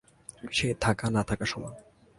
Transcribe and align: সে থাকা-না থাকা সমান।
সে 0.51 0.67
থাকা-না 0.81 1.21
থাকা 1.23 1.45
সমান। 1.45 1.73